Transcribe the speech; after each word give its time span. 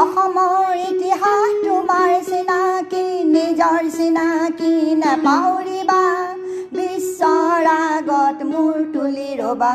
অসমৰ 0.00 0.70
ইতিহাস 0.90 1.50
তোমাৰ 1.64 2.12
চিনাকি 2.28 3.02
নিজৰ 3.34 3.82
চিনাকি 3.96 4.72
নেপাউৰিবা 5.02 6.04
বিশ্বৰ 6.76 7.68
আগত 7.74 8.38
মূৰ 8.50 8.74
তুলি 8.94 9.28
ৰবা। 9.40 9.74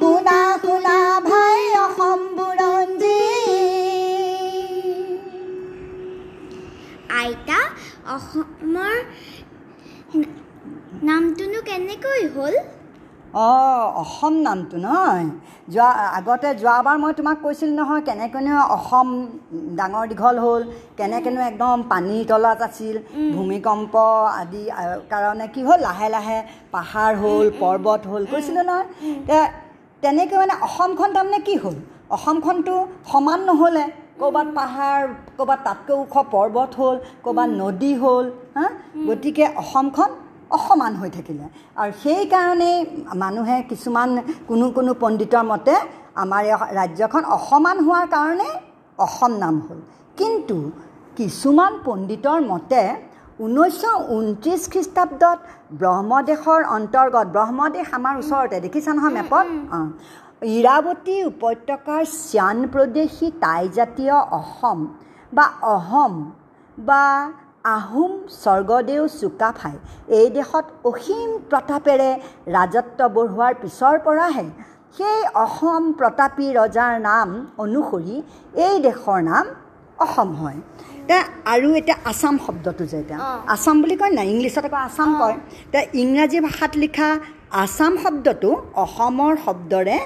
শুনা 0.00 0.40
শুনা 0.64 0.96
ভাই 1.28 1.60
অসম 1.84 2.20
বুৰঞ্জী। 2.38 3.22
আইতা 7.20 7.60
অসমৰ 8.16 8.94
নামটোনো 11.08 11.60
কেনেকৈ 11.70 12.22
হ'ল? 12.34 12.54
অঁ 13.46 13.82
অসম 14.02 14.34
নামটো 14.46 14.76
নহয়। 14.84 15.28
যোৱা 15.74 15.88
আগতে 16.18 16.48
যোৱাবাৰ 16.62 16.96
মই 17.02 17.12
তোমাক 17.18 17.36
কৈছিলোঁ 17.44 17.74
নহয় 17.80 18.02
কেনেকৈনো 18.08 18.54
অসম 18.76 19.08
ডাঙৰ 19.78 20.04
দীঘল 20.10 20.36
হ'ল 20.44 20.62
কেনেকৈনো 20.98 21.40
একদম 21.50 21.76
পানীৰ 21.92 22.22
তলত 22.30 22.60
আছিল 22.68 22.96
ভূমিকম্প 23.36 23.94
আদি 24.40 24.62
কাৰণে 25.12 25.46
কি 25.54 25.60
হ'ল 25.68 25.80
লাহে 25.88 26.08
লাহে 26.16 26.38
পাহাৰ 26.74 27.10
হ'ল 27.22 27.46
পৰ্বত 27.62 28.00
হ'ল 28.10 28.22
কৈছিলোঁ 28.32 28.64
নহয়। 28.68 28.86
তেনেকৈ 30.02 30.36
মানে 30.42 30.54
অসমখন 30.66 31.08
তাৰমানে 31.16 31.38
কি 31.46 31.54
হ'ল 31.62 31.76
অসমখনতো 32.16 32.74
সমান 33.10 33.40
নহ'লে 33.48 33.84
ক'ৰবাত 34.20 34.48
পাহাৰ 34.58 35.00
ক'ৰবাত 35.38 35.60
তাতকৈ 35.66 35.94
ওখ 36.02 36.14
পৰ্বত 36.34 36.70
হ'ল 36.80 36.96
ক'ৰবাত 37.24 37.48
নদী 37.62 37.92
হ'ল 38.02 38.26
হা? 38.56 38.66
গতিকে 39.08 39.44
অসমখন 39.62 40.10
অসমান 40.56 40.92
হৈ 41.00 41.10
থাকিলে। 41.16 41.44
আৰু 41.80 41.90
সেইকাৰণেই 42.02 42.76
মানুহে 43.22 43.56
কিছুমান 43.70 44.08
কোনো 44.48 44.66
কোনো 44.76 44.90
পণ্ডিতৰ 45.02 45.44
মতে 45.52 45.74
আমাৰ 46.22 46.42
এই 46.50 46.56
ৰাজ্যখন 46.78 47.22
অসমান 47.36 47.76
হোৱাৰ 47.86 48.06
কাৰণে 48.16 48.48
অসম 49.06 49.32
নাম 49.44 49.56
হ'ল। 49.66 49.78
কিন্তু 50.18 50.56
কিছুমান 51.18 51.72
পণ্ডিতৰ 51.86 52.40
মতে 52.52 52.82
ঊনৈছশ 53.44 53.82
ঊনত্ৰিছ 54.16 54.62
খ্ৰীষ্টাব্দত 54.72 55.38
ব্ৰহ্মদেশৰ 55.80 56.60
অন্তৰ্গত 56.76 57.26
ব্ৰহ্মদেশ 57.36 57.86
আমাৰ 57.98 58.14
ওচৰতে 58.22 58.56
দেখিছা 58.64 58.90
নহয় 58.96 59.14
মেপত? 59.16 59.46
অঁ। 59.78 59.88
ইৰাৱতী 60.56 61.16
উপত্যকাৰ 61.32 62.02
চিয়ান 62.20 62.58
প্ৰদেশী 62.74 63.26
টাইজাতীয় 63.44 64.16
অসম 64.40 64.78
বা 65.32 65.46
অহম 65.76 66.12
বা 66.78 67.04
আহোম 67.64 68.12
স্বৰ্গদেউ 68.42 69.02
চুকাফাই 69.20 69.76
এই 70.18 70.28
দেশত 70.36 70.66
অসীম 70.90 71.30
প্ৰতাপেৰে 71.50 72.10
ৰাজত্ব 72.56 73.00
বঢ়োৱাৰ 73.16 73.52
পিছৰ 73.62 73.96
পৰাহে 74.06 74.46
সেই 74.96 75.20
অসম 75.44 75.82
প্ৰতাপী 75.98 76.46
ৰজাৰ 76.60 76.94
নাম 77.08 77.28
অনুসৰি 77.64 78.16
এই 78.66 78.76
দেশৰ 78.86 79.20
নাম 79.30 79.44
অসম 80.04 80.28
হয়। 80.40 80.58
এতিয়া 81.02 81.20
আৰু 81.54 81.68
এতিয়া 81.80 81.96
আছাম 82.10 82.34
শব্দটো 82.46 82.84
যে 82.90 82.96
এতিয়া। 83.02 83.18
আছাম 83.54 83.76
বুলি 83.82 83.96
কয় 84.00 84.12
নাই 84.18 84.26
ইংলিছত 84.34 84.64
আকৌ 84.68 84.78
আছাম 84.88 85.10
কয়। 85.20 85.36
এতিয়া 85.66 85.82
ইংৰাজী 86.02 86.38
ভাষাত 86.46 86.72
লিখা 86.82 87.08
আছাম 87.62 87.92
শব্দটো 88.02 88.50
অসমৰ 88.84 89.32
শব্দৰে 89.44 89.96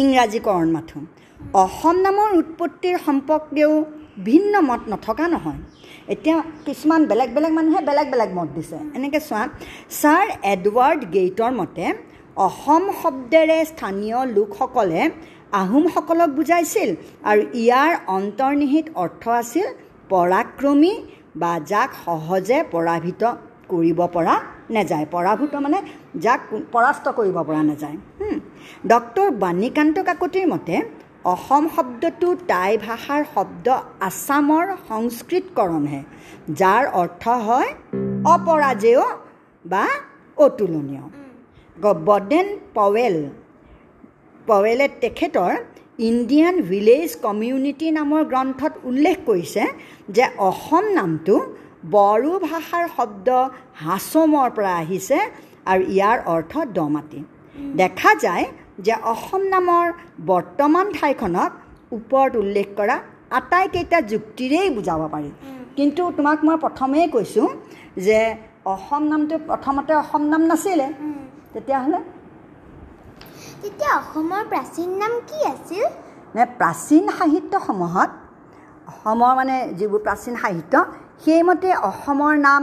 ইংৰাজীকৰণ 0.00 0.68
মাথোঁ। 0.76 1.02
অসম 1.64 1.96
নামৰ 2.06 2.28
উৎপত্তিৰ 2.40 2.96
সম্পৰ্কেও 3.06 3.72
ভিন্ন 4.28 4.52
মত 4.68 4.80
নথকা 4.92 5.26
নহয়। 5.34 5.60
এতিয়া 6.12 6.36
কিছুমান 6.66 7.00
বেলেগ 7.10 7.30
বেলেগ 7.36 7.52
মানুহে 7.58 7.80
বেলেগ 7.88 8.06
বেলেগ 8.12 8.30
মত 8.38 8.48
দিছে। 8.56 8.78
এনেকৈ 8.96 9.20
চোৱা 9.28 9.42
ছাৰ 10.00 10.26
এডৱাৰ্ড 10.54 11.00
গেইটৰ 11.14 11.52
মতে 11.60 11.84
অসম 12.46 12.82
শব্দেৰে 13.00 13.58
স্থানীয় 13.72 14.18
লোকসকলে 14.36 15.00
আহোমসকলক 15.60 16.30
বুজাইছিল 16.38 16.90
আৰু 17.30 17.42
ইয়াৰ 17.62 17.92
অন্তৰ্নিহিত 18.18 18.86
অৰ্থ 19.02 19.22
আছিল 19.40 19.66
পৰাক্ৰমী 20.12 20.94
বা 21.40 21.52
যাক 21.70 21.90
সহজে 22.04 22.58
পৰাভূত 22.74 23.22
কৰিব 23.72 23.98
পৰা 24.14 24.34
নাযায়। 24.76 25.06
পৰাভূত 25.14 25.52
মানে 25.64 25.78
যাক 26.24 26.40
পৰাস্ত 26.74 27.06
কৰিব 27.18 27.36
পৰা 27.48 27.62
নাযায়। 27.70 27.96
ডক্টৰ 28.92 29.26
বাণীকান্ত 29.44 29.96
কাকতিৰ 30.08 30.46
মতে 30.52 30.74
অসম 31.24 31.64
শব্দটো 31.76 32.28
টাই 32.46 32.72
ভাষাৰ 32.78 33.22
শব্দ 33.34 33.66
আছামৰ 34.08 34.64
সংস্কৃতকৰণহে 34.88 36.00
যাৰ 36.60 36.82
অৰ্থ 37.02 37.24
হয় 37.46 37.70
অপৰাজেয় 38.34 39.04
বা 39.64 39.84
অতুলনীয়। 40.38 41.04
বডেন 42.08 42.46
পৱেল 42.74 43.16
পৱেলে 44.46 44.86
তেখেতৰ 45.02 45.52
ইণ্ডিয়ান 46.00 46.56
ভিলেজ 46.70 47.08
কমিউনিটি 47.26 47.86
নামৰ 47.98 48.22
গ্ৰন্থত 48.32 48.72
উল্লেখ 48.84 49.16
কৰিছে 49.26 49.62
যে 50.16 50.24
অসম 50.48 50.84
নামটো 50.98 51.34
বড়ো 51.90 52.34
ভাষাৰ 52.48 52.84
শব্দ 52.96 53.28
হাছমৰ 53.84 54.48
পৰা 54.56 54.74
আহিছে 54.82 55.18
আৰু 55.70 55.82
ইয়াৰ 55.88 56.18
অৰ্থ 56.34 56.52
দ 56.76 56.78
মাটি 56.94 57.20
দেখা 57.80 58.10
যায় 58.20 58.44
যে 58.78 58.94
অসম 59.12 59.42
নামৰ 59.54 59.84
বৰ্তমান 60.30 60.86
ঠাইখনক 60.98 61.50
ওপৰত 61.96 62.32
উল্লেখ 62.42 62.68
কৰা 62.78 62.96
আটাইকেইটা 63.38 63.98
যুক্তিৰেই 64.12 64.68
বুজাব 64.76 65.00
পাৰি। 65.14 65.30
কিন্তু 65.76 66.02
তোমাক 66.16 66.38
মই 66.46 66.56
প্ৰথমেই 66.64 67.06
কৈছোঁ 67.14 67.46
যে 68.06 68.18
অসম 68.74 69.02
নামটো 69.12 69.34
প্ৰথমতে 69.48 69.92
অসম 70.02 70.22
নাম 70.32 70.42
নাছিলে। 70.50 70.86
তেতিয়াহ'লে? 71.54 72.00
তেতিয়া 73.62 73.90
অসমৰ 74.00 74.42
প্ৰাচীন 74.52 74.90
নাম 75.02 75.12
কি 75.28 75.38
আছিল? 75.54 75.84
নে 76.34 76.44
প্ৰাচীন 76.60 77.04
সাহিত্যসমূহত 77.18 78.10
অসমৰ 78.92 79.32
মানে 79.40 79.56
যিবোৰ 79.78 80.00
প্ৰাচীন 80.06 80.34
সাহিত্য 80.42 80.74
সেইমতে 81.24 81.68
অসমৰ 81.90 82.32
নাম 82.46 82.62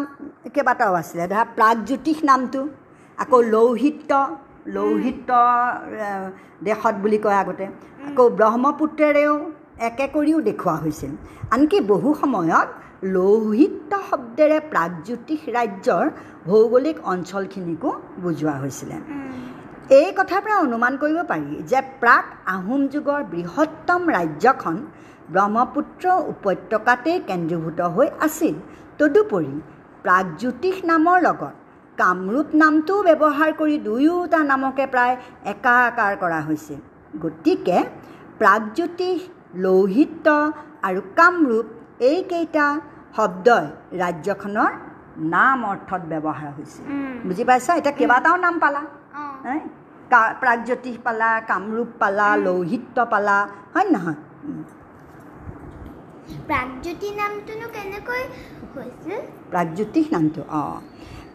কেইবাটাও 0.54 0.94
আছিলে। 1.02 1.24
ধৰা 1.32 1.44
প্ৰাগজ্যোতিষ 1.58 2.18
নামটো 2.30 2.62
আকৌ 3.18 3.38
লৌহিত্য 3.54 4.12
লৌহিত্য 4.76 5.30
দেশত 6.68 6.96
বুলি 7.04 7.18
কয় 7.24 7.38
আগতে। 7.44 7.66
আকৌ 8.08 8.26
ব্ৰহ্মপুত্ৰেৰেও 8.40 9.34
একে 9.90 10.06
কৰিও 10.16 10.40
দেখুওৱা 10.50 10.76
হৈছিল। 10.84 11.12
আনকি 11.54 11.78
বহু 11.92 12.10
সময়ত 12.22 12.70
লৌহিত্য 13.16 13.92
শব্দেৰে 14.10 14.58
প্ৰাগজ্যোতিষ 14.72 15.42
ৰাজ্যৰ 15.58 16.06
ভৌগোলিক 16.50 16.98
অঞ্চলখিনিকো 17.14 17.90
বুজোৱা 18.24 18.56
হৈছিলে। 18.62 18.98
এই 20.00 20.10
কথাৰ 20.18 20.42
পৰা 20.46 20.56
অনুমান 20.66 20.94
কৰিব 21.02 21.20
পাৰি 21.32 21.52
যে 21.72 21.80
প্ৰাক 22.02 22.26
আহোম 22.56 22.82
যুগৰ 22.94 23.22
বৃহত্তম 23.34 24.02
ৰাজ্যখন 24.18 24.76
ব্ৰহ্মপুত্ৰ 25.34 26.06
উপত্যকাতেই 26.34 27.20
কেন্দ্ৰীভূত 27.30 27.80
হৈ 27.96 28.08
আছিল। 28.28 28.56
তদুপৰি 29.00 29.54
প্ৰাগজ্যোতিষ 30.06 30.76
নামৰ 30.92 31.18
লগত 31.28 31.54
কামৰূপ 31.98 32.48
নামটোও 32.62 33.00
ব্যৱহাৰ 33.08 33.52
কৰি 33.60 33.76
দুয়োটা 33.88 34.40
নামকে 34.52 34.86
প্ৰায় 34.94 35.16
একাকাৰ 35.54 36.14
কৰা 36.24 36.40
হৈছিল 36.48 36.80
গতিকে 37.24 37.78
প্ৰাগজ্যোতিষ 38.40 39.20
লৌহিত্য 39.66 40.28
আৰু 40.88 41.02
কামৰূপ 41.20 41.68
এইকেইটা 42.10 42.66
শব্দই 43.18 43.66
ৰাজ্যখনৰ 44.02 44.72
নাম 45.34 45.58
অৰ্থত 45.72 46.02
ব্যৱহাৰ 46.12 46.52
হৈছিল 46.58 46.84
বুজি 47.28 47.44
পাইছা? 47.50 47.72
এতিয়া 47.80 47.96
কেইবাটাও 48.00 48.36
নাম 48.46 48.56
পালা। 48.64 48.82
প্ৰাগজ্যোতিষ 50.42 50.96
পালা 51.06 51.30
কামৰূপ 51.52 51.90
পালা 52.02 52.28
লৌহিত্য 52.46 52.98
পালা 53.14 53.38
হয় 53.74 53.86
নে 53.86 53.92
নহয়। 53.96 54.18
প্ৰাগজ্যোতি 56.50 57.10
নামটোনো 57.20 57.68
কেনেকৈ 57.76 58.24
হৈছিল? 58.74 59.20
প্ৰাগজ্যোতিষ 59.52 60.06
নামটো 60.16 60.42
অঁ। 60.62 60.76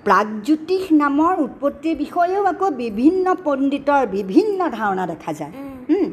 প্ৰাগজ্যোতিষ 0.07 0.85
নামৰ 1.03 1.33
উৎপত্তিৰ 1.45 1.95
বিষয়েও 1.97 2.43
আকৌ 2.53 2.69
বিভিন্ন 2.83 3.27
পণ্ডিতৰ 3.47 4.03
বিভিন্ন 4.13 4.59
ধাৰণা 4.79 5.05
দেখা 5.13 5.33
যায় 5.33 5.53
হুম। 5.89 6.07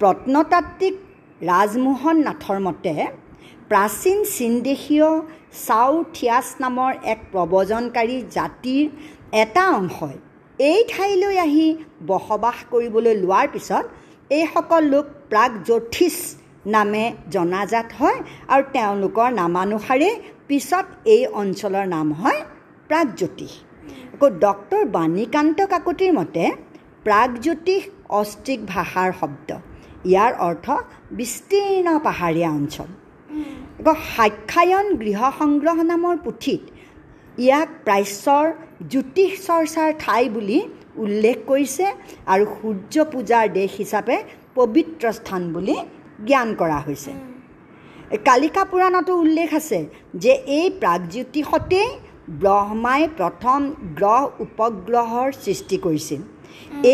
প্ৰত্নতাত্ত্বিক 0.00 0.94
ৰাজমোহন 1.40 2.16
নাথৰ 2.26 2.58
মতে 2.66 2.94
প্ৰাচীন 3.70 4.18
চীনদেশীয় 4.34 5.08
চাও 5.64 5.92
থিয়াছ 6.14 6.46
নামৰ 6.60 6.90
এক 7.12 7.20
প্ৰব্ৰজনকাৰী 7.32 8.16
জাতিৰ 8.36 8.84
এটা 9.42 9.64
অংশই 9.78 10.16
এই 10.58 10.80
ঠাইলৈ 10.92 11.34
আহি 11.46 11.68
বসবাস 12.06 12.58
কৰিবলৈ 12.72 13.14
লোৱাৰ 13.22 13.46
পিছত 13.54 13.84
এইসকল 14.30 14.82
লোক 14.92 15.06
প্ৰাগজ্যোতিষ 15.30 16.16
নামে 16.74 17.04
জনাজাত 17.34 17.88
হয় 17.98 18.18
আৰু 18.52 18.62
তেওঁলোকৰ 18.76 19.28
নামানুসাৰে 19.40 20.10
পিছত 20.48 20.86
এই 21.14 21.22
অঞ্চলৰ 21.42 21.84
নাম 21.96 22.08
হয় 22.20 22.40
প্ৰাগজ্যোতিষ 22.88 23.52
আকৌ 24.14 24.26
ডক্টৰ 24.44 24.82
বাণীকান্ত 24.96 25.58
কাকতিৰ 25.72 26.12
মতে 26.18 26.44
প্ৰাগজ্যোতিষ 27.06 27.82
অষ্ট্ৰিক 28.20 28.60
ভাষাৰ 28.72 29.10
শব্দ। 29.20 29.48
ইয়াৰ 30.10 30.32
অৰ্থ 30.48 30.66
বিস্তীৰ্ণ 31.18 31.88
পাহাৰীয়া 32.06 32.50
অঞ্চল। 32.58 32.88
আকৌ 33.80 33.94
সাক্ষায়ন 34.14 34.86
গৃহ 35.02 35.20
সংগ্ৰহ 35.40 35.78
নামৰ 35.92 36.14
পুথিত 36.24 36.62
ইয়াক 37.44 37.70
প্ৰাচ্যৰ 37.86 38.46
জ্যোতিষ 38.92 39.30
চৰ্চাৰ 39.46 39.90
ঠাই 40.02 40.24
বুলি 40.34 40.58
উল্লেখ 41.04 41.36
কৰিছে 41.50 41.86
আৰু 42.32 42.44
সূৰ্য 42.56 42.94
পূজাৰ 43.12 43.44
দেশ 43.58 43.70
হিচাপে 43.80 44.16
পবিত্ৰ 44.56 45.04
স্থান 45.18 45.42
বুলি 45.54 45.76
জ্ঞান 46.28 46.48
কৰা 46.60 46.78
হৈছে। 46.86 47.12
কালিকা 48.28 48.62
পুৰাণতো 48.70 49.12
উল্লেখ 49.24 49.48
আছে 49.60 49.80
যে 50.22 50.32
এই 50.58 50.66
প্ৰাগজ্যোতিষতেই 50.82 51.88
ব্ৰহ্মাই 52.42 53.02
প্ৰথম 53.18 53.60
গ্ৰহ 53.98 54.22
উপগ্ৰহৰ 54.44 55.28
সৃষ্টি 55.44 55.76
কৰিছিল। 55.84 56.20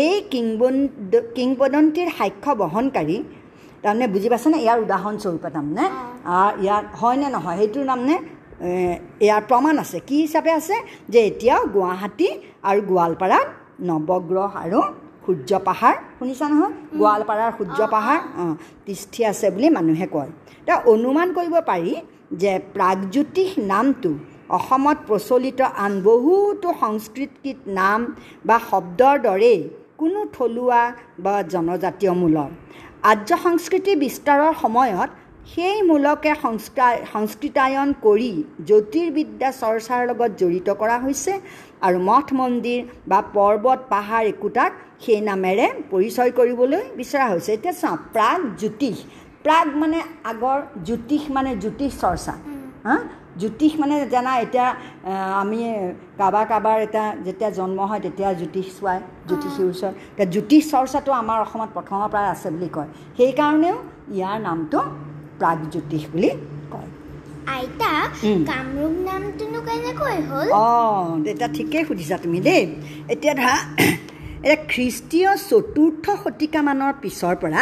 এই 0.01 0.13
কিংবদ 0.33 0.75
কিংবদন্তীৰ 1.37 2.09
সাক্ষ্য 2.17 2.51
বহনকাৰী 2.61 3.17
তাৰমানে 3.83 4.07
বুজি 4.13 4.27
পাইছেনে? 4.31 4.57
ইয়াৰ 4.65 4.77
উদাহৰণস্বৰূপে 4.85 5.49
তাৰমানে 5.55 5.85
ইয়াত 6.65 6.85
হয়নে 6.99 7.27
নহয়? 7.35 7.57
সেইটোৰ 7.59 7.85
তাৰমানে 7.89 8.15
ইয়াৰ 9.25 9.41
প্ৰমাণ 9.49 9.75
আছে। 9.83 9.97
কি 10.07 10.15
হিচাপে 10.25 10.51
আছে? 10.59 10.75
যে 11.11 11.19
এতিয়াও 11.29 11.61
গুৱাহাটী 11.75 12.27
আৰু 12.69 12.79
গোৱালপাৰাত 12.89 13.47
নৱগ্ৰহ 13.89 14.51
আৰু 14.63 14.79
সূৰ্য 15.25 15.51
পাহাৰ 15.67 15.95
শুনিছা 16.17 16.45
নহয়? 16.51 16.73
গোৱালপাৰাৰ 16.99 17.51
সূৰ্য 17.57 17.79
পাহাৰ 17.95 18.19
অঁ 18.41 18.53
তিষ্ঠি 18.85 19.21
আছে 19.31 19.45
বুলি 19.55 19.67
মানুহে 19.77 20.07
কয়। 20.15 20.29
এতিয়া 20.61 20.77
অনুমান 20.93 21.27
কৰিব 21.37 21.55
পাৰি 21.71 21.93
যে 22.41 22.51
প্ৰাগজ্যোতিষ 22.75 23.49
নামটো 23.73 24.11
অসমত 24.49 24.97
প্ৰচলিত 25.07 25.59
আন 25.85 25.93
বহুতো 26.07 26.69
সংস্কৃতিত 26.83 27.59
নাম 27.79 27.99
বা 28.47 28.57
শব্দৰ 28.69 29.15
দৰেই 29.27 29.59
কোনো 29.99 30.19
থলুৱা 30.35 30.81
বা 31.25 31.35
জনজাতীয় 31.53 32.13
মূলৰ। 32.21 32.49
আৰ্য 33.11 33.29
সংস্কৃতি 33.45 33.93
বিস্তাৰৰ 34.03 34.53
সময়ত 34.63 35.09
সেই 35.53 35.77
মূলকে 35.89 36.31
সংস্কাৰ 36.45 36.93
সংস্কৃতায়ন 37.13 37.89
কৰি 38.05 38.31
জ্যোতিৰ্বিদ্যা 38.67 39.49
চৰ্চাৰ 39.61 40.01
লগত 40.09 40.31
জড়িত 40.41 40.67
কৰা 40.81 40.97
হৈছে 41.05 41.33
আৰু 41.87 41.97
মঠ 42.09 42.27
মন্দিৰ 42.39 42.81
বা 43.09 43.19
পৰ্বত 43.35 43.79
পাহাৰ 43.93 44.23
একোটাক 44.33 44.71
সেই 45.03 45.21
নামেৰে 45.29 45.65
পৰিচয় 45.91 46.31
কৰিবলৈ 46.39 46.83
বিচৰা 46.99 47.25
হৈছে। 47.31 47.49
এতিয়া 47.57 47.73
চাওঁ 47.81 47.97
প্ৰাগ 48.13 48.39
জ্যোতিষ। 48.61 48.97
প্ৰাগ 49.45 49.67
মানে 49.81 49.99
আগৰ 50.31 50.59
জ্যোতিষ 50.87 51.23
মানে 51.35 51.51
জ্যোতিষ 51.63 51.91
চৰ্চা। 52.03 52.33
হা? 52.85 52.95
জ্যোতিষ 53.41 53.71
মানে 53.81 53.95
জানা 54.13 54.31
এতিয়া 54.45 54.67
আমি 55.41 55.59
কাৰোবাৰ 56.19 56.45
কাৰোবাৰ 56.51 56.77
এটা 56.87 57.03
যেতিয়া 57.25 57.49
জন্ম 57.59 57.79
হয় 57.89 58.01
তেতিয়া 58.05 58.29
জ্যোতিষ 58.41 58.67
চোৱায় 58.77 59.01
জ্যোতিষীৰ 59.29 59.67
ওচৰত। 59.73 59.93
এতিয়া 60.13 60.27
জ্যোতিষ 60.35 60.63
চৰ্চাটো 60.73 61.11
আমাৰ 61.21 61.37
অসমত 61.45 61.69
প্ৰথমৰ 61.75 62.09
পৰাই 62.13 62.27
আছে 62.33 62.47
বুলি 62.55 62.69
কয়। 62.75 62.89
সেইকাৰণেও 63.17 63.77
ইয়াৰ 64.17 64.37
নামটো 64.47 64.77
প্ৰাগজ্যোতিষ 65.39 66.03
বুলি 66.13 66.29
কয়। 66.73 66.89
আইতা। 67.55 67.91
কামৰূপ 68.49 68.95
নামটোনো 69.09 69.59
কেনেকৈ 69.67 70.17
হ'ল? 70.29 70.47
অঁ 70.63 71.05
এতিয়া 71.31 71.49
ঠিকেই 71.57 71.83
সুধিছা 71.87 72.17
তুমি 72.23 72.39
দেই। 72.47 72.63
এতিয়া 73.13 73.33
ধৰা 73.41 73.55
এতিয়া 74.45 74.57
খ্ৰীষ্টীয় 74.71 75.29
চতুৰ্থ 75.49 76.05
শতিকামানৰ 76.23 76.93
পিছৰ 77.03 77.35
পৰা 77.43 77.61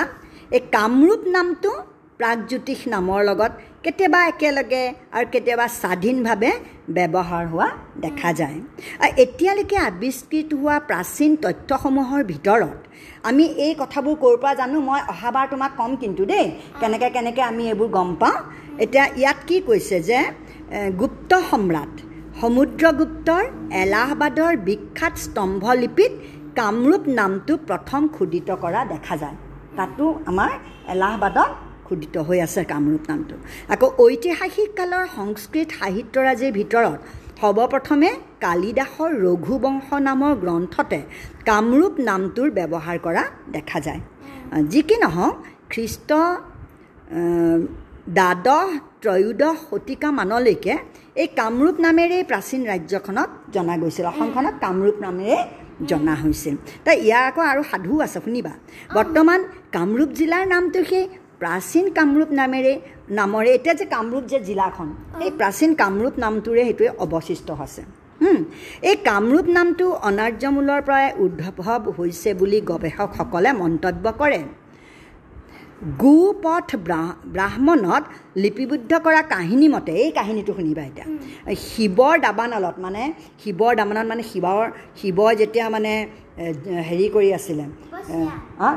এই 0.55 0.61
কামৰূপ 0.75 1.21
নামটো 1.35 1.71
প্ৰাগজ্যোতিষ 2.19 2.79
নামৰ 2.93 3.19
লগত 3.29 3.51
কেতিয়াবা 3.85 4.19
একেলগে 4.31 4.83
আৰু 5.17 5.25
কেতিয়াবা 5.33 5.65
স্বাধীনভাৱে 5.81 6.51
ব্যৱহাৰ 6.97 7.43
হোৱা 7.53 7.67
দেখা 8.05 8.29
যায়। 8.39 8.57
আৰু 9.03 9.11
এতিয়ালৈকে 9.23 9.77
আৱিষ্কৃত 9.89 10.49
হোৱা 10.61 10.75
প্ৰাচীন 10.89 11.31
তথ্যসমূহৰ 11.43 12.21
ভিতৰত 12.31 12.77
আমি 13.29 13.45
এই 13.65 13.73
কথাবোৰ 13.81 14.15
ক'ৰ 14.23 14.35
পৰা 14.43 14.53
জানো 14.61 14.77
মই 14.87 15.01
অহাবাৰ 15.13 15.45
তোমাক 15.53 15.71
ক'ম 15.79 15.91
কিন্তু 16.03 16.23
দেই 16.31 16.45
কেনেকৈ 16.81 17.09
কেনেকৈ 17.15 17.43
আমি 17.51 17.63
এইবোৰ 17.71 17.89
গম 17.97 18.09
পাওঁ। 18.21 18.37
এতিয়া 18.83 19.05
ইয়াত 19.21 19.39
কি 19.47 19.57
কৈছে 19.67 19.97
যে 20.09 20.19
গুপ্ত 21.01 21.31
সম্ৰাট 21.49 21.93
সমুদ্ৰগুপ্তৰ 22.41 23.43
এলাহাবাদৰ 23.83 24.53
বিখ্যাত 24.67 25.13
স্তম্ভলিপিত 25.25 26.11
কামৰূপ 26.59 27.03
নামটো 27.19 27.53
প্ৰথম 27.69 28.01
খোদিত 28.15 28.49
কৰা 28.63 28.81
দেখা 28.93 29.15
যায়। 29.23 29.37
তাতো 29.77 30.03
আমাৰ 30.29 30.51
এলাহাবাদত 30.93 31.51
খোদিত 31.87 32.15
হৈ 32.27 32.39
আছে 32.45 32.61
কামৰূপ 32.73 33.03
নামটো। 33.11 33.35
আকৌ 33.73 33.87
ঐতিহাসিক 34.05 34.69
কালৰ 34.79 35.05
সংস্কৃত 35.17 35.67
সাহিত্যৰাজিৰ 35.79 36.51
ভিতৰত 36.59 36.99
সৰ্বপ্ৰথমে 37.39 38.09
কালিদাসৰ 38.45 39.11
ৰঘুবংশ 39.25 39.87
নামৰ 40.09 40.33
গ্ৰন্থতে 40.43 40.99
কামৰূপ 41.49 41.93
নামটোৰ 42.09 42.49
ব্যৱহাৰ 42.57 42.97
কৰা 43.05 43.23
দেখা 43.55 43.79
যায়। 43.85 44.01
যি 44.71 44.81
কি 44.87 44.95
নহওক 45.03 45.35
খ্ৰীষ্ট 45.71 46.09
দ্বাদশ 48.17 48.69
ত্ৰয়োদশ 49.03 49.57
শতিকামানলৈকে 49.69 50.73
এই 51.21 51.27
কামৰূপ 51.39 51.75
নামেৰেই 51.85 52.23
প্ৰাচীন 52.29 52.61
ৰাজ্যখনত 52.71 53.29
জনা 53.55 53.75
গৈছিল। 53.81 54.05
অসমখনত 54.13 54.55
কামৰূপ 54.65 54.97
নামেৰে 55.05 55.37
জনা 55.89 56.13
হৈছিল। 56.21 56.55
তাই 56.85 56.95
ইয়াৰ 57.05 57.23
আকৌ 57.29 57.41
আৰু 57.51 57.61
সাধু 57.71 57.93
আছে 58.05 58.19
শুনিবা। 58.25 58.53
বৰ্তমান 58.97 59.39
কামৰূপ 59.75 60.09
জিলাৰ 60.19 60.43
নামটো 60.53 60.79
সেই 60.91 61.03
প্ৰাচীন 61.43 61.85
কামৰূপ 61.97 62.29
নামেৰে 62.41 62.73
নামৰে 63.19 63.49
এতিয়া 63.57 63.75
যে 63.79 63.85
কামৰূপ 63.95 64.23
যে 64.31 64.39
জিলাখন 64.47 64.87
এই 65.25 65.31
প্ৰাচীন 65.39 65.71
কামৰূপ 65.81 66.13
নামটোৰে 66.23 66.61
সেইটোৱে 66.67 66.89
অৱশিষ্ট 67.05 67.47
আছে। 67.65 67.81
এই 68.89 68.95
কামৰূপ 69.09 69.47
নামটো 69.57 69.85
অনাৰ্যমূলৰ 70.09 70.79
পৰাই 70.87 71.07
উদ্ভৱ 71.25 71.81
হৈছে 71.97 72.29
বুলি 72.39 72.59
গৱেষকসকলে 72.71 73.49
মন্তব্য 73.63 74.05
কৰে। 74.21 74.41
গোপথ 76.03 76.69
ব্ৰা- 76.87 77.15
ব্ৰাহ্মণত 77.35 78.03
লিপিবদ্ধ 78.43 78.91
কৰা 79.05 79.21
কাহিনী 79.33 79.67
মতে 79.75 79.91
এই 80.03 80.11
কাহিনীটো 80.19 80.51
শুনিবা 80.57 80.83
এতিয়া। 80.89 81.07
শিৱৰ 81.71 82.15
দাবানলত 82.25 82.75
মানে 82.85 83.03
শিৱৰ 83.41 83.73
দাবানলত 83.79 84.07
মানে 84.11 84.23
শিৱৰ 84.31 84.65
শিৱই 84.99 85.33
যেতিয়া 85.41 85.65
মানে 85.75 85.93
হেৰি 86.89 87.07
কৰি 87.15 87.29
আছিলে 87.37 87.65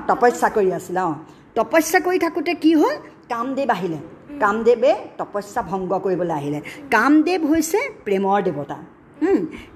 তপস্যা 0.09 0.49
কৰি 0.57 0.71
আছিলে 0.79 1.01
অঁ। 1.11 1.17
তপস্যা 1.57 1.99
কৰি 2.07 2.19
থাকোঁতে 2.25 2.53
কি 2.63 2.73
হ'ল? 2.81 2.95
কামদেৱ 3.33 3.69
আহিলে। 3.77 3.99
কামদেৱে 4.43 4.93
তপস্যা 5.19 5.61
ভংগ 5.71 5.93
কৰিবলৈ 6.05 6.35
আহিলে। 6.41 6.59
কামদেৱ 6.95 7.41
হৈছে 7.51 7.79
প্ৰেমৰ 8.07 8.39
দেৱতা। 8.49 8.79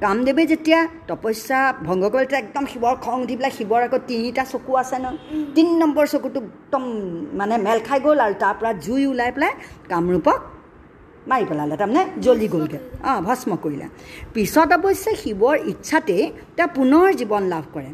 কামদেৱে 0.04 0.42
যেতিয়া 0.52 0.80
তপস্যা 1.08 1.58
ভংগ 1.88 2.02
কৰিলে 2.12 2.26
তেতিয়া 2.26 2.40
একদম 2.44 2.64
শিৱৰ 2.72 2.94
খং 3.04 3.16
উঠি 3.24 3.34
পেলাই 3.38 3.52
শিৱৰ 3.58 3.80
আকৌ 3.86 3.98
তিনিটা 4.10 4.42
চকু 4.52 4.72
আছে 4.82 4.96
ন? 5.04 5.06
তিনি 5.54 5.70
নম্বৰ 5.82 6.04
চকুটো 6.12 6.40
একদম 6.40 6.84
মানে 7.38 7.54
মেল 7.66 7.78
খাই 7.86 7.98
গ'ল 8.04 8.18
আৰু 8.26 8.34
তাৰ 8.42 8.54
পৰা 8.58 8.70
জুই 8.84 9.02
ওলাই 9.12 9.30
পেলাই 9.34 9.52
কামৰূপক 9.90 10.38
মাৰি 11.30 11.44
পেলালে 11.50 11.74
তাৰমানে 11.80 12.02
জ্বলি 12.24 12.46
গ'লগৈ। 12.54 12.78
অঁ 13.10 13.18
ভস্ম 13.28 13.50
কৰিলে। 13.64 13.86
পিছত 14.34 14.70
অৱশ্যে 14.78 15.12
শিৱৰ 15.22 15.56
ইচ্ছাতেই 15.72 16.22
তেওঁ 16.56 16.70
পুনৰ 16.76 17.06
জীৱন 17.20 17.42
লাভ 17.52 17.64
কৰে। 17.74 17.90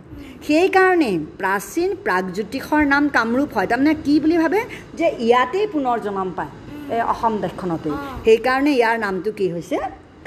সেইকাৰণে 0.47 1.11
প্ৰাচীন 1.41 1.89
প্ৰাগজ্যোতিষৰ 2.05 2.83
নাম 2.93 3.03
কামৰূপ 3.17 3.51
হয়। 3.57 3.69
তাৰমানে 3.71 3.93
কি 4.07 4.15
বুলি 4.23 4.37
ভাবে? 4.43 4.61
যে 4.99 5.07
ইয়াতেই 5.27 5.67
পুনৰ 5.75 5.97
জন্ম 6.07 6.29
পায় 6.39 6.53
এই 6.95 7.03
অসম 7.13 7.33
দেশখনতেই। 7.45 7.95
সেইকাৰণে 8.25 8.73
ইয়াৰ 8.81 8.97
নামটো 9.05 9.31
কি 9.39 9.47
হৈছে? 9.55 9.77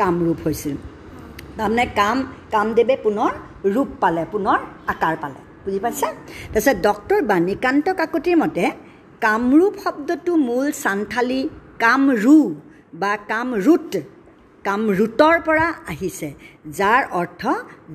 কামৰূপ 0.01 0.39
হৈছিল। 0.45 0.75
তাৰমানে 1.57 1.85
কাম 1.99 2.17
কামদেৱে 2.53 2.95
পুনৰ 3.05 3.31
ৰূপ 3.73 3.89
পালে 4.01 4.23
পুনৰ 4.33 4.57
আকাৰ 4.93 5.15
পালে। 5.23 5.39
বুজি 5.63 5.79
পাইছা? 5.83 6.07
তাৰপিছত 6.53 6.77
ডক্টৰ 6.87 7.19
বাণীকান্ত 7.31 7.85
কাকতিৰ 7.99 8.37
মতে 8.43 8.63
কামৰূপ 9.25 9.73
শব্দটো 9.83 10.31
মূল 10.47 10.65
চান্থালী 10.83 11.41
কামৰু। 11.83 12.39
বা 12.93 13.17
কামৰুট। 13.31 13.97
কামৰুটৰ 14.65 15.39
পৰা 15.45 15.67
আহিছে 15.87 16.33
যাৰ 16.77 17.01
অৰ্থ 17.11 17.41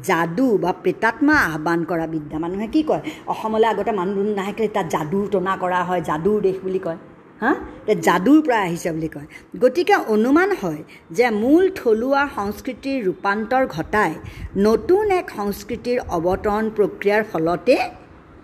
যাদু 0.02 0.58
বা 0.58 0.72
প্ৰেতাত্মা 0.82 1.36
আহ্বান 1.38 1.84
কৰা 1.84 2.06
বিদ্যা। 2.06 2.38
মানুহে 2.38 2.66
কি 2.66 2.82
কয়? 2.82 3.02
অসমলৈ 3.26 3.64
আগতে 3.64 3.92
মানুহ 3.92 4.14
দুনুহ 4.14 4.34
নাহে 4.34 4.52
কেলে 4.52 4.68
তাত 4.68 4.86
যাদুৰ 4.90 5.24
টনা 5.30 5.56
কৰা 5.56 5.80
হয় 5.84 6.00
যাদুৰ 6.00 6.40
দেশ 6.40 6.56
বুলি 6.62 6.78
কয়। 6.78 6.96
হা? 7.42 7.54
যাদুৰ 8.00 8.42
পৰা 8.46 8.58
আহিছে 8.58 8.92
বুলি 8.92 9.08
কয়। 9.08 9.26
গতিকে 9.60 9.96
অনুমান 10.14 10.50
হয় 10.62 10.82
যে 11.10 11.30
মূল 11.30 11.70
থলুৱা 11.74 12.28
সংস্কৃতিৰ 12.34 13.04
ৰূপান্তৰ 13.06 13.66
ঘটাই 13.66 14.12
নতুন 14.56 15.10
এক 15.10 15.26
সংস্কৃতিৰ 15.36 15.98
অৱতৰণ 16.16 16.64
প্ৰক্ৰিয়াৰ 16.76 17.22
ফলতে 17.32 17.76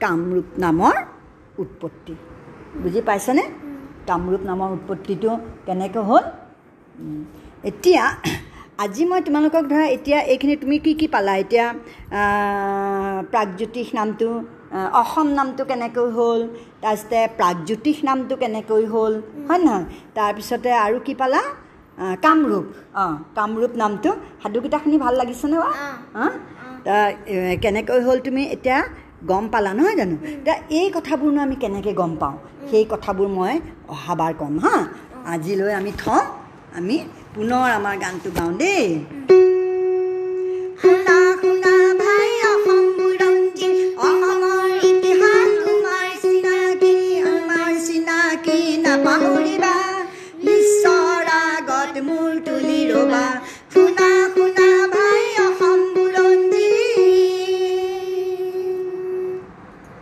কামৰূপ 0.01 0.49
নামৰ 0.59 0.97
উৎপত্তি। 1.59 2.15
বুজি 2.83 3.01
পাইছেনে? 3.03 3.70
কামৰূপ 4.11 4.43
নামৰ 4.51 4.69
উৎপত্তিটো 4.77 5.31
কেনেকৈ 5.67 6.03
হ'ল? 6.11 6.25
এতিয়া 7.71 8.03
আজি 8.85 9.05
মই 9.11 9.21
তোমালোকক 9.27 9.65
ধৰা 9.73 9.87
এতিয়া 9.97 10.19
এইখিনি 10.33 10.55
তুমি 10.63 10.77
কি 10.85 10.93
কি 11.01 11.07
পালা? 11.15 11.33
এতিয়া 11.43 11.67
প্ৰাগজ্যোতিষ 13.33 13.89
নামটো 13.99 14.29
অসম 15.03 15.29
নামটো 15.39 15.63
কেনেকৈ 15.71 16.09
হ'ল? 16.17 16.41
তাৰপিছতে 16.83 17.19
প্ৰাগজ্যোতিষ 17.39 17.97
নামটো 18.09 18.35
কেনেকৈ 18.43 18.85
হ'ল? 18.93 19.15
হয় 19.49 19.61
নহয়? 19.67 19.85
তাৰপিছতে 20.17 20.71
আৰু 20.87 20.99
কি 21.07 21.15
পালা? 21.23 21.43
কামৰূপ। 22.25 22.67
অঁ 23.03 23.15
কামৰূপ 23.39 23.73
নামটো 23.83 24.11
সাধুকেইটা 24.43 24.79
শুনি 24.85 24.97
ভাল 25.05 25.15
লাগিছেনে 25.21 25.57
বাৰু 25.63 25.75
কেনেকৈ 27.63 28.01
হ'ল 28.07 28.19
তুমি 28.27 28.43
এতিয়া? 28.55 28.79
গম 29.27 29.49
পালা 29.49 29.73
নহয় 29.75 29.97
জানো? 29.97 30.17
এতিয়া 30.27 30.57
এই 30.71 30.91
কথাবোৰনো 30.91 31.41
আমি 31.41 31.57
কেনেকৈ 31.57 31.93
গম 31.93 32.17
পাওঁ? 32.17 32.37
সেই 32.71 32.85
কথাবোৰ 32.91 33.29
মই 33.29 33.61
অহাবাৰ 33.89 34.33
ক'ম 34.39 34.59
হা। 34.59 34.77
আজিলৈ 35.27 35.73
আমি 35.73 35.93
থওঁ। 35.99 36.23
আমি 36.77 36.97
পুনৰ 37.35 37.69
আমাৰ 37.79 37.95
গানটো 37.99 38.31
গাওঁ 38.37 38.53
দেই। 38.53 39.05